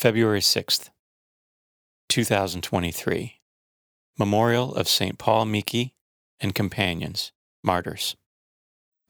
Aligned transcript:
February 0.00 0.40
6th, 0.40 0.88
2023. 2.08 3.38
Memorial 4.18 4.74
of 4.74 4.88
St. 4.88 5.18
Paul 5.18 5.44
Miki 5.44 5.92
and 6.40 6.54
Companions, 6.54 7.32
Martyrs. 7.62 8.16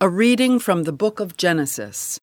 A 0.00 0.08
reading 0.08 0.58
from 0.58 0.82
the 0.82 0.92
book 0.92 1.20
of 1.20 1.36
Genesis. 1.36 2.18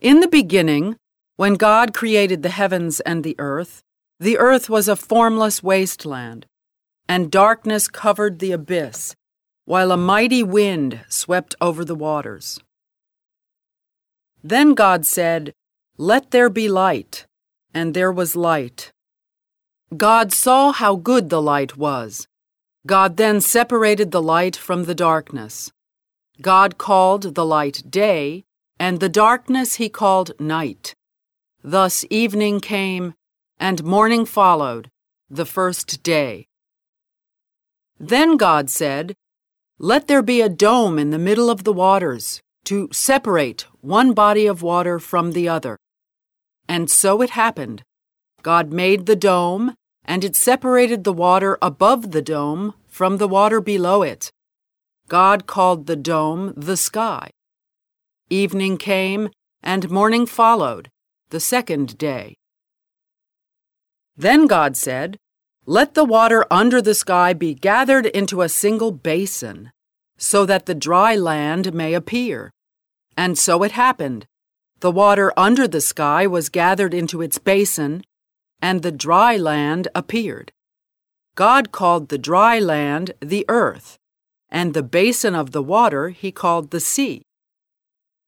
In 0.00 0.18
the 0.18 0.26
beginning, 0.26 0.96
when 1.36 1.54
God 1.54 1.94
created 1.94 2.42
the 2.42 2.48
heavens 2.48 2.98
and 2.98 3.22
the 3.22 3.36
earth, 3.38 3.82
the 4.18 4.36
earth 4.36 4.68
was 4.68 4.88
a 4.88 4.96
formless 4.96 5.62
wasteland, 5.62 6.46
and 7.08 7.30
darkness 7.30 7.86
covered 7.86 8.40
the 8.40 8.50
abyss, 8.50 9.14
while 9.64 9.92
a 9.92 9.96
mighty 9.96 10.42
wind 10.42 11.04
swept 11.08 11.54
over 11.60 11.84
the 11.84 11.94
waters. 11.94 12.58
Then 14.42 14.74
God 14.74 15.06
said, 15.06 15.52
Let 15.98 16.30
there 16.30 16.48
be 16.48 16.68
light, 16.68 17.26
and 17.74 17.92
there 17.92 18.10
was 18.10 18.34
light. 18.34 18.92
God 19.94 20.32
saw 20.32 20.72
how 20.72 20.96
good 20.96 21.28
the 21.28 21.42
light 21.42 21.76
was. 21.76 22.26
God 22.86 23.18
then 23.18 23.40
separated 23.40 24.10
the 24.10 24.22
light 24.22 24.56
from 24.56 24.84
the 24.84 24.94
darkness. 24.94 25.70
God 26.40 26.78
called 26.78 27.34
the 27.34 27.44
light 27.44 27.82
day, 27.90 28.44
and 28.78 29.00
the 29.00 29.08
darkness 29.08 29.74
he 29.74 29.88
called 29.88 30.32
night. 30.40 30.94
Thus 31.62 32.04
evening 32.08 32.60
came, 32.60 33.14
and 33.58 33.84
morning 33.84 34.24
followed, 34.24 34.90
the 35.28 35.46
first 35.46 36.02
day. 36.02 36.46
Then 38.00 38.36
God 38.36 38.70
said, 38.70 39.14
Let 39.78 40.08
there 40.08 40.22
be 40.22 40.40
a 40.40 40.48
dome 40.48 40.98
in 40.98 41.10
the 41.10 41.18
middle 41.18 41.50
of 41.50 41.64
the 41.64 41.72
waters, 41.72 42.40
to 42.64 42.88
separate 42.92 43.66
one 43.80 44.12
body 44.12 44.46
of 44.46 44.62
water 44.62 44.98
from 44.98 45.32
the 45.32 45.48
other. 45.48 45.78
And 46.68 46.90
so 46.90 47.20
it 47.22 47.30
happened. 47.30 47.82
God 48.42 48.72
made 48.72 49.06
the 49.06 49.16
dome, 49.16 49.74
and 50.04 50.24
it 50.24 50.36
separated 50.36 51.04
the 51.04 51.12
water 51.12 51.58
above 51.62 52.10
the 52.10 52.22
dome 52.22 52.74
from 52.88 53.18
the 53.18 53.28
water 53.28 53.60
below 53.60 54.02
it. 54.02 54.30
God 55.08 55.46
called 55.46 55.86
the 55.86 55.96
dome 55.96 56.54
the 56.56 56.76
sky. 56.76 57.30
Evening 58.30 58.78
came, 58.78 59.28
and 59.62 59.90
morning 59.90 60.26
followed, 60.26 60.88
the 61.30 61.40
second 61.40 61.98
day. 61.98 62.36
Then 64.16 64.46
God 64.46 64.76
said, 64.76 65.16
Let 65.66 65.94
the 65.94 66.04
water 66.04 66.44
under 66.50 66.82
the 66.82 66.94
sky 66.94 67.32
be 67.32 67.54
gathered 67.54 68.06
into 68.06 68.42
a 68.42 68.48
single 68.48 68.92
basin, 68.92 69.70
so 70.22 70.46
that 70.46 70.66
the 70.66 70.74
dry 70.74 71.16
land 71.16 71.74
may 71.74 71.94
appear. 71.94 72.52
And 73.16 73.36
so 73.36 73.64
it 73.64 73.72
happened. 73.72 74.24
The 74.78 74.92
water 74.92 75.32
under 75.36 75.66
the 75.66 75.80
sky 75.80 76.28
was 76.28 76.48
gathered 76.48 76.94
into 76.94 77.20
its 77.20 77.38
basin, 77.38 78.04
and 78.60 78.82
the 78.82 78.92
dry 78.92 79.36
land 79.36 79.88
appeared. 79.96 80.52
God 81.34 81.72
called 81.72 82.08
the 82.08 82.18
dry 82.18 82.60
land 82.60 83.14
the 83.20 83.44
earth, 83.48 83.98
and 84.48 84.74
the 84.74 84.84
basin 84.84 85.34
of 85.34 85.50
the 85.50 85.62
water 85.62 86.10
he 86.10 86.30
called 86.30 86.70
the 86.70 86.80
sea. 86.80 87.22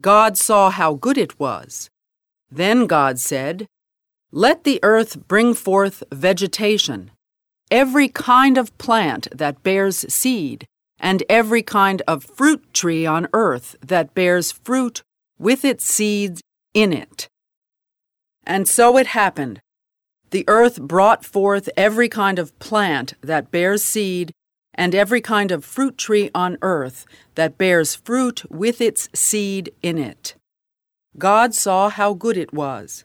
God 0.03 0.37
saw 0.37 0.71
how 0.71 0.95
good 0.95 1.17
it 1.17 1.39
was. 1.39 1.89
Then 2.51 2.87
God 2.87 3.21
said, 3.21 3.69
Let 4.33 4.65
the 4.65 4.81
earth 4.83 5.29
bring 5.29 5.55
forth 5.55 6.03
vegetation, 6.11 7.13
every 7.71 8.09
kind 8.09 8.59
of 8.59 8.77
plant 8.79 9.29
that 9.33 9.63
bears 9.63 10.13
seed, 10.13 10.67
and 10.99 11.23
every 11.29 11.63
kind 11.63 12.03
of 12.07 12.25
fruit 12.25 12.73
tree 12.73 13.05
on 13.07 13.29
earth 13.33 13.77
that 13.81 14.15
bears 14.15 14.53
fruit 14.53 15.03
with 15.39 15.65
its 15.65 15.85
seeds 15.85 16.43
in 16.73 16.93
it. 16.93 17.29
And 18.47 18.69
so 18.69 18.97
it 18.99 19.09
happened. 19.09 19.61
The 20.31 20.45
earth 20.49 20.81
brought 20.81 21.25
forth 21.25 21.69
every 21.77 22.09
kind 22.09 22.39
of 22.39 22.59
plant 22.59 23.15
that 23.21 23.51
bears 23.51 23.85
seed, 23.85 24.33
and 24.75 24.95
every 24.95 25.21
kind 25.21 25.53
of 25.53 25.65
fruit 25.65 25.97
tree 25.97 26.31
on 26.35 26.59
earth 26.61 27.07
that 27.37 27.57
bears 27.57 27.95
fruit 27.95 28.43
with 28.51 28.81
its 28.81 29.09
seed 29.15 29.73
in 29.83 29.99
it. 29.99 30.35
God 31.17 31.55
saw 31.55 31.89
how 31.89 32.15
good 32.15 32.37
it 32.37 32.53
was. 32.53 33.05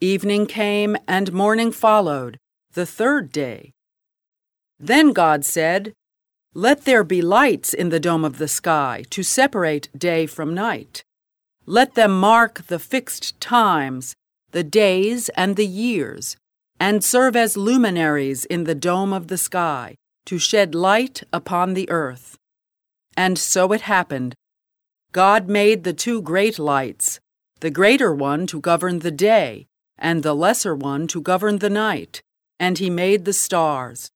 Evening 0.00 0.46
came, 0.46 0.96
and 1.06 1.32
morning 1.32 1.70
followed, 1.70 2.38
the 2.72 2.86
third 2.86 3.30
day. 3.30 3.72
Then 4.80 5.12
God 5.12 5.44
said, 5.44 5.92
Let 6.56 6.84
there 6.84 7.02
be 7.02 7.20
lights 7.20 7.74
in 7.74 7.88
the 7.88 7.98
dome 7.98 8.24
of 8.24 8.38
the 8.38 8.46
sky 8.46 9.02
to 9.10 9.24
separate 9.24 9.88
day 9.98 10.24
from 10.26 10.54
night. 10.54 11.02
Let 11.66 11.96
them 11.96 12.20
mark 12.20 12.68
the 12.68 12.78
fixed 12.78 13.40
times, 13.40 14.14
the 14.52 14.62
days, 14.62 15.28
and 15.30 15.56
the 15.56 15.66
years, 15.66 16.36
and 16.78 17.02
serve 17.02 17.34
as 17.34 17.56
luminaries 17.56 18.44
in 18.44 18.64
the 18.64 18.74
dome 18.76 19.12
of 19.12 19.26
the 19.26 19.36
sky 19.36 19.96
to 20.26 20.38
shed 20.38 20.76
light 20.76 21.24
upon 21.32 21.74
the 21.74 21.90
earth. 21.90 22.38
And 23.16 23.36
so 23.36 23.72
it 23.72 23.80
happened. 23.80 24.36
God 25.10 25.48
made 25.48 25.82
the 25.82 25.92
two 25.92 26.22
great 26.22 26.60
lights, 26.60 27.18
the 27.58 27.70
greater 27.70 28.14
one 28.14 28.46
to 28.46 28.60
govern 28.60 29.00
the 29.00 29.10
day, 29.10 29.66
and 29.98 30.22
the 30.22 30.34
lesser 30.34 30.76
one 30.76 31.08
to 31.08 31.20
govern 31.20 31.58
the 31.58 31.70
night, 31.70 32.22
and 32.60 32.78
he 32.78 32.90
made 32.90 33.24
the 33.24 33.32
stars. 33.32 34.12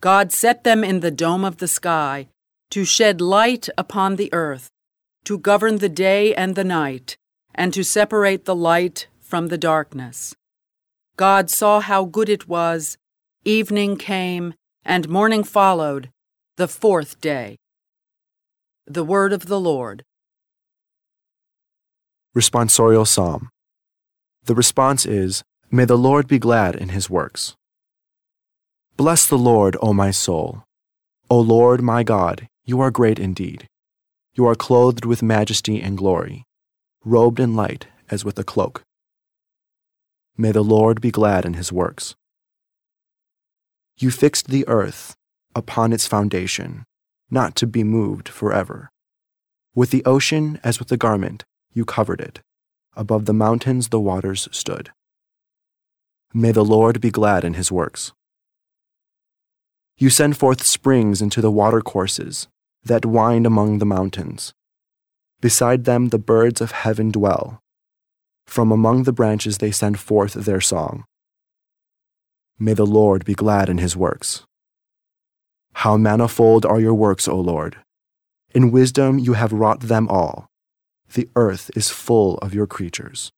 God 0.00 0.32
set 0.32 0.62
them 0.62 0.84
in 0.84 1.00
the 1.00 1.10
dome 1.10 1.44
of 1.44 1.56
the 1.56 1.68
sky 1.68 2.28
to 2.70 2.84
shed 2.84 3.20
light 3.20 3.68
upon 3.76 4.16
the 4.16 4.32
earth, 4.32 4.70
to 5.24 5.38
govern 5.38 5.78
the 5.78 5.88
day 5.88 6.34
and 6.34 6.54
the 6.54 6.64
night, 6.64 7.16
and 7.54 7.72
to 7.74 7.82
separate 7.82 8.44
the 8.44 8.54
light 8.54 9.08
from 9.20 9.48
the 9.48 9.58
darkness. 9.58 10.34
God 11.16 11.50
saw 11.50 11.80
how 11.80 12.04
good 12.04 12.28
it 12.28 12.48
was. 12.48 12.96
Evening 13.44 13.96
came, 13.96 14.54
and 14.84 15.08
morning 15.08 15.42
followed, 15.42 16.10
the 16.56 16.68
fourth 16.68 17.20
day. 17.20 17.56
The 18.86 19.04
Word 19.04 19.32
of 19.32 19.46
the 19.46 19.58
Lord. 19.60 20.04
Responsorial 22.36 23.06
Psalm. 23.06 23.50
The 24.44 24.54
response 24.54 25.04
is 25.06 25.42
May 25.70 25.84
the 25.84 25.98
Lord 25.98 26.28
be 26.28 26.38
glad 26.38 26.76
in 26.76 26.90
his 26.90 27.10
works. 27.10 27.57
Bless 28.98 29.28
the 29.28 29.38
Lord, 29.38 29.76
O 29.80 29.92
my 29.92 30.10
soul. 30.10 30.64
O 31.30 31.38
Lord 31.38 31.80
my 31.80 32.02
God, 32.02 32.48
you 32.64 32.80
are 32.80 32.90
great 32.90 33.20
indeed. 33.20 33.68
You 34.34 34.44
are 34.48 34.56
clothed 34.56 35.04
with 35.04 35.22
majesty 35.22 35.80
and 35.80 35.96
glory, 35.96 36.42
robed 37.04 37.38
in 37.38 37.54
light 37.54 37.86
as 38.10 38.24
with 38.24 38.40
a 38.40 38.42
cloak. 38.42 38.82
May 40.36 40.50
the 40.50 40.64
Lord 40.64 41.00
be 41.00 41.12
glad 41.12 41.44
in 41.44 41.54
his 41.54 41.70
works. 41.70 42.16
You 43.96 44.10
fixed 44.10 44.48
the 44.48 44.66
earth 44.66 45.14
upon 45.54 45.92
its 45.92 46.08
foundation, 46.08 46.84
not 47.30 47.54
to 47.54 47.68
be 47.68 47.84
moved 47.84 48.28
forever. 48.28 48.90
With 49.76 49.92
the 49.92 50.04
ocean 50.04 50.58
as 50.64 50.80
with 50.80 50.90
a 50.90 50.96
garment, 50.96 51.44
you 51.72 51.84
covered 51.84 52.20
it. 52.20 52.40
Above 52.96 53.26
the 53.26 53.32
mountains 53.32 53.90
the 53.90 54.00
waters 54.00 54.48
stood. 54.50 54.90
May 56.34 56.50
the 56.50 56.64
Lord 56.64 57.00
be 57.00 57.12
glad 57.12 57.44
in 57.44 57.54
his 57.54 57.70
works. 57.70 58.12
You 60.00 60.10
send 60.10 60.36
forth 60.36 60.64
springs 60.64 61.20
into 61.20 61.40
the 61.40 61.50
watercourses 61.50 62.46
that 62.84 63.04
wind 63.04 63.46
among 63.46 63.78
the 63.78 63.84
mountains. 63.84 64.54
Beside 65.40 65.86
them 65.86 66.08
the 66.08 66.20
birds 66.20 66.60
of 66.60 66.70
heaven 66.70 67.10
dwell. 67.10 67.60
From 68.46 68.70
among 68.70 69.02
the 69.02 69.12
branches 69.12 69.58
they 69.58 69.72
send 69.72 69.98
forth 69.98 70.34
their 70.34 70.60
song. 70.60 71.04
May 72.60 72.74
the 72.74 72.86
Lord 72.86 73.24
be 73.24 73.34
glad 73.34 73.68
in 73.68 73.78
his 73.78 73.96
works. 73.96 74.44
How 75.74 75.96
manifold 75.96 76.64
are 76.64 76.80
your 76.80 76.94
works, 76.94 77.26
O 77.26 77.36
Lord! 77.36 77.78
In 78.54 78.70
wisdom 78.70 79.18
you 79.18 79.32
have 79.32 79.52
wrought 79.52 79.80
them 79.80 80.08
all. 80.08 80.46
The 81.12 81.28
earth 81.34 81.72
is 81.74 81.90
full 81.90 82.38
of 82.38 82.54
your 82.54 82.68
creatures. 82.68 83.32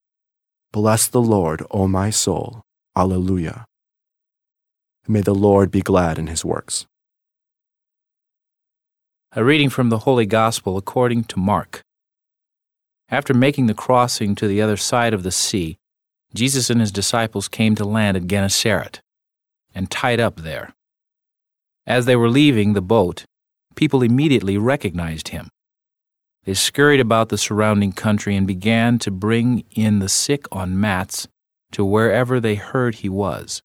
Bless 0.73 1.07
the 1.07 1.23
Lord, 1.23 1.65
O 1.71 1.89
my 1.89 2.11
soul. 2.11 2.61
Alleluia. 2.95 3.65
May 5.11 5.23
the 5.23 5.35
Lord 5.35 5.73
be 5.73 5.81
glad 5.81 6.21
in 6.21 6.29
his 6.29 6.45
works. 6.45 6.87
A 9.33 9.43
reading 9.43 9.69
from 9.69 9.89
the 9.89 9.99
Holy 10.07 10.25
Gospel 10.25 10.77
according 10.77 11.25
to 11.25 11.39
Mark. 11.41 11.83
After 13.09 13.35
making 13.35 13.67
the 13.67 13.75
crossing 13.75 14.37
to 14.37 14.47
the 14.47 14.63
other 14.63 14.77
side 14.77 15.13
of 15.13 15.25
the 15.25 15.33
sea, 15.33 15.79
Jesus 16.33 16.71
and 16.71 16.81
his 16.81 16.93
disciples 16.93 17.49
came 17.49 17.75
to 17.75 17.85
land 17.85 18.17
at 18.17 18.29
Gennesaret 18.29 19.01
and 19.75 19.91
tied 19.91 20.21
up 20.21 20.37
there. 20.37 20.75
As 21.89 22.07
they 22.07 22.15
were 22.15 22.31
leaving 22.31 22.75
the 22.75 22.81
boat, 22.81 23.25
people 23.75 24.03
immediately 24.03 24.59
recognized 24.59 25.31
him. 25.31 25.49
They 26.45 26.55
scurried 26.55 27.01
about 27.01 27.31
the 27.31 27.39
surrounding 27.39 27.91
country 27.91 28.37
and 28.37 28.47
began 28.47 29.01
to 29.01 29.11
bring 29.11 29.65
in 29.73 29.99
the 29.99 30.09
sick 30.09 30.47
on 30.53 30.79
mats 30.79 31.27
to 31.73 31.85
wherever 31.85 32.39
they 32.39 32.55
heard 32.55 32.95
he 32.95 33.09
was. 33.09 33.61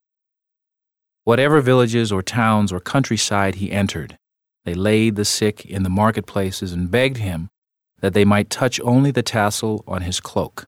Whatever 1.26 1.60
villages 1.60 2.12
or 2.12 2.22
towns 2.22 2.72
or 2.72 2.78
countryside 2.78 3.56
he 3.56 3.72
entered, 3.72 4.16
they 4.64 4.74
laid 4.74 5.16
the 5.16 5.24
sick 5.24 5.66
in 5.66 5.82
the 5.82 5.90
marketplaces 5.90 6.72
and 6.72 6.88
begged 6.88 7.16
him 7.16 7.48
that 7.98 8.14
they 8.14 8.24
might 8.24 8.48
touch 8.48 8.80
only 8.84 9.10
the 9.10 9.24
tassel 9.24 9.82
on 9.88 10.02
his 10.02 10.20
cloak. 10.20 10.66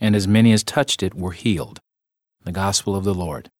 and 0.00 0.14
as 0.14 0.28
many 0.28 0.52
as 0.52 0.62
touched 0.62 1.02
it 1.02 1.12
were 1.12 1.32
healed. 1.32 1.80
The 2.44 2.52
Gospel 2.52 2.94
of 2.94 3.02
the 3.02 3.14
Lord. 3.14 3.50